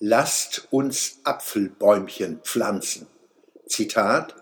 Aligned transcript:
Lasst 0.00 0.66
uns 0.70 1.20
Apfelbäumchen 1.22 2.40
pflanzen. 2.42 3.06
Zitat 3.68 4.34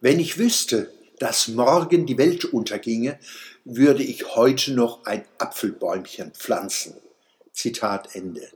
Wenn 0.00 0.18
ich 0.18 0.36
wüsste, 0.36 0.92
dass 1.20 1.48
morgen 1.48 2.06
die 2.06 2.18
Welt 2.18 2.44
unterginge, 2.44 3.18
würde 3.64 4.02
ich 4.02 4.34
heute 4.34 4.72
noch 4.72 5.04
ein 5.04 5.24
Apfelbäumchen 5.38 6.32
pflanzen. 6.32 6.96
Zitat 7.52 8.16
Ende. 8.16 8.50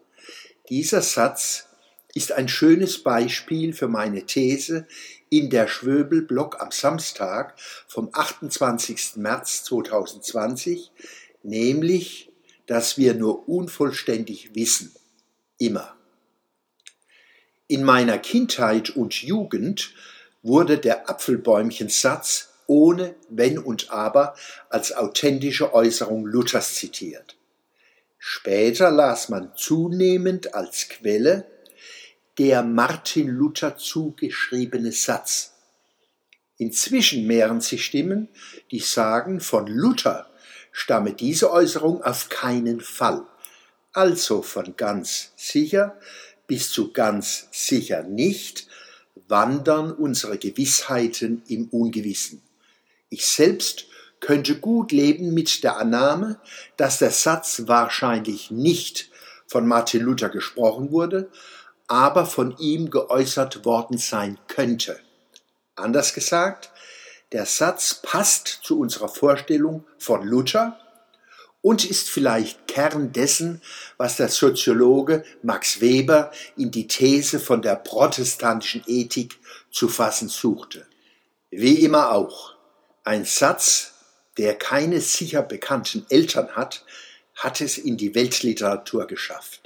Dieser 0.69 1.03
Satz 1.03 1.67
ist 2.15 2.33
ein 2.33 2.49
schönes 2.49 3.03
Beispiel 3.03 3.73
für 3.73 3.89
meine 3.89 4.27
These 4.27 4.87
in 5.29 5.51
der 5.51 5.69
Schwöbel-Blog 5.69 6.61
am 6.61 6.73
Samstag 6.73 7.55
vom 7.87 8.09
28. 8.13 9.17
März 9.17 9.65
2020, 9.65 10.91
nämlich, 11.43 12.33
dass 12.67 12.99
wir 12.99 13.15
nur 13.15 13.49
unvollständig 13.49 14.55
wissen. 14.55 14.95
Immer. 15.59 15.97
In 17.67 17.83
meiner 17.83 18.19
Kindheit 18.19 18.91
und 18.91 19.23
Jugend 19.23 19.95
wurde 20.43 20.77
der 20.77 21.09
Apfelbäumchensatz 21.09 22.51
ohne 22.67 23.15
Wenn 23.31 23.59
und 23.59 23.91
Aber 23.91 24.35
als 24.69 24.93
authentische 24.93 25.73
Äußerung 25.73 26.27
Luthers 26.27 26.75
zitiert. 26.75 27.37
Später 28.19 28.91
las 28.91 29.29
man 29.29 29.53
zunehmend 29.57 30.55
als 30.55 30.89
Quelle 30.89 31.47
der 32.39 32.63
Martin 32.63 33.29
Luther 33.29 33.77
zugeschriebene 33.77 34.93
Satz. 34.93 35.53
Inzwischen 36.59 37.27
mehren 37.27 37.61
sich 37.61 37.85
Stimmen, 37.85 38.29
die 38.71 38.81
sagen, 38.81 39.41
von 39.41 39.67
Luther 39.67 40.31
stamme 40.73 41.13
diese 41.13 41.51
Äußerung 41.51 42.03
auf 42.03 42.29
keinen 42.29 42.81
Fall. 42.81 43.27
Also 43.93 44.43
von 44.43 44.77
ganz 44.77 45.33
sicher 45.37 45.99
bis 46.47 46.71
zu 46.71 46.93
ganz 46.93 47.49
sicher 47.53 48.03
nicht 48.03 48.67
wandern 49.29 49.93
unsere 49.93 50.39
Gewissheiten 50.39 51.43
im 51.49 51.69
Ungewissen. 51.69 52.43
Ich 53.09 53.27
selbst 53.27 53.87
könnte 54.21 54.59
gut 54.59 54.93
leben 54.93 55.35
mit 55.35 55.63
der 55.65 55.77
Annahme, 55.77 56.41
dass 56.77 56.99
der 56.99 57.11
Satz 57.11 57.63
wahrscheinlich 57.67 58.51
nicht 58.51 59.11
von 59.47 59.67
Martin 59.67 60.03
Luther 60.03 60.31
gesprochen 60.31 60.91
wurde, 60.91 61.31
aber 61.87 62.27
von 62.27 62.57
ihm 62.59 62.91
geäußert 62.91 63.65
worden 63.65 63.99
sein 63.99 64.39
könnte. 64.49 64.99
Anders 65.77 66.15
gesagt, 66.15 66.71
der 67.33 67.47
Satz 67.47 68.01
passt 68.03 68.61
zu 68.63 68.79
unserer 68.79 69.09
Vorstellung 69.09 69.85
von 69.99 70.27
Luther 70.27 70.79
und 71.65 71.85
ist 71.89 72.09
vielleicht 72.09 72.69
Kern 72.69 73.13
dessen, 73.13 73.61
was 73.97 74.17
der 74.17 74.29
Soziologe 74.29 75.25
Max 75.43 75.81
Weber 75.81 76.31
in 76.57 76.71
die 76.71 76.87
These 76.87 77.41
von 77.41 77.63
der 77.63 77.75
protestantischen 77.75 78.85
Ethik 78.87 79.39
zu 79.73 79.89
fassen 79.89 80.29
suchte. 80.29 80.87
Wie 81.51 81.81
immer 81.81 82.13
auch, 82.13 82.55
ein 83.03 83.25
Satz, 83.25 83.95
der 84.37 84.55
keine 84.55 85.01
sicher 85.01 85.43
bekannten 85.43 86.07
Eltern 86.09 86.51
hat, 86.51 86.85
hat 87.35 87.61
es 87.61 87.79
in 87.79 87.97
die 87.97 88.15
Weltliteratur 88.15 89.07
geschafft 89.07 89.65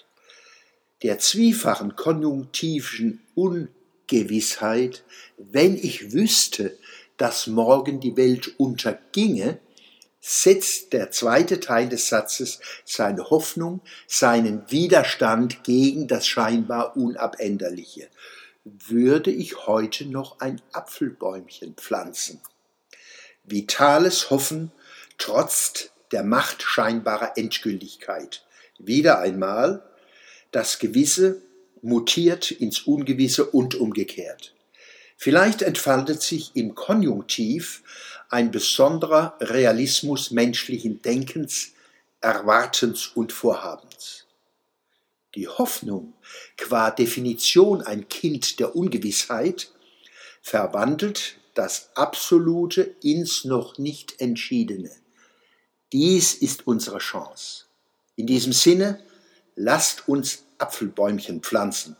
der 1.02 1.18
zwiefachen 1.18 1.96
konjunktivischen 1.96 3.20
Ungewissheit, 3.34 5.04
wenn 5.36 5.76
ich 5.76 6.12
wüsste, 6.12 6.76
dass 7.16 7.46
morgen 7.46 8.00
die 8.00 8.16
Welt 8.16 8.58
unterginge, 8.58 9.58
setzt 10.20 10.92
der 10.92 11.10
zweite 11.10 11.60
Teil 11.60 11.88
des 11.88 12.08
Satzes 12.08 12.60
seine 12.84 13.30
Hoffnung, 13.30 13.80
seinen 14.06 14.70
Widerstand 14.70 15.62
gegen 15.64 16.08
das 16.08 16.26
scheinbar 16.26 16.96
Unabänderliche. 16.96 18.08
Würde 18.64 19.30
ich 19.30 19.66
heute 19.66 20.06
noch 20.06 20.40
ein 20.40 20.60
Apfelbäumchen 20.72 21.74
pflanzen? 21.74 22.40
Vitales 23.44 24.30
Hoffen 24.30 24.72
trotzt 25.16 25.92
der 26.12 26.22
Macht 26.22 26.62
scheinbarer 26.62 27.36
Endgültigkeit. 27.36 28.44
Wieder 28.78 29.20
einmal, 29.20 29.82
das 30.50 30.78
Gewisse 30.78 31.42
mutiert 31.82 32.50
ins 32.50 32.80
Ungewisse 32.80 33.46
und 33.46 33.74
umgekehrt. 33.74 34.54
Vielleicht 35.20 35.62
entfaltet 35.62 36.22
sich 36.22 36.52
im 36.54 36.76
Konjunktiv 36.76 37.82
ein 38.28 38.52
besonderer 38.52 39.36
Realismus 39.40 40.30
menschlichen 40.30 41.02
Denkens, 41.02 41.72
Erwartens 42.20 43.08
und 43.08 43.32
Vorhabens. 43.32 44.26
Die 45.34 45.48
Hoffnung, 45.48 46.14
qua 46.56 46.92
Definition 46.92 47.82
ein 47.82 48.08
Kind 48.08 48.60
der 48.60 48.76
Ungewissheit, 48.76 49.72
verwandelt 50.40 51.36
das 51.54 51.90
Absolute 51.96 52.94
ins 53.02 53.44
noch 53.44 53.76
nicht 53.76 54.20
Entschiedene. 54.20 54.92
Dies 55.92 56.34
ist 56.34 56.68
unsere 56.68 56.98
Chance. 56.98 57.64
In 58.14 58.28
diesem 58.28 58.52
Sinne 58.52 59.02
lasst 59.56 60.08
uns 60.08 60.44
Apfelbäumchen 60.58 61.42
pflanzen. 61.42 61.96